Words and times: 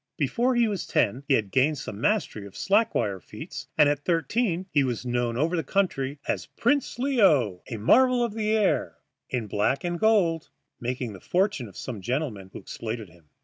Before 0.17 0.55
he 0.55 0.67
was 0.67 0.87
ten 0.87 1.25
he 1.27 1.35
had 1.35 1.51
gained 1.51 1.77
some 1.77 2.01
mastery 2.01 2.47
of 2.47 2.57
slack 2.57 2.95
wire 2.95 3.19
feats, 3.19 3.67
and 3.77 3.87
at 3.87 4.03
thirteen 4.03 4.65
he 4.71 4.83
was 4.83 5.05
known 5.05 5.37
over 5.37 5.55
the 5.55 5.63
country 5.63 6.17
as 6.27 6.47
Prince 6.47 6.97
Leo, 6.97 7.61
a 7.69 7.77
marvel 7.77 8.23
of 8.23 8.33
the 8.33 8.49
air, 8.49 8.97
in 9.29 9.45
black 9.45 9.83
and 9.83 9.99
gold, 9.99 10.49
making 10.79 11.13
the 11.13 11.19
fortune 11.21 11.67
of 11.67 11.77
some 11.77 12.01
gentlemen 12.01 12.49
who 12.51 12.57
exploited 12.57 13.09
him. 13.09 13.25